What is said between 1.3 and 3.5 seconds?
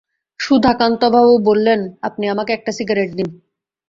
বললেন, আপনি আমাকে একটা সিগারেট দিন।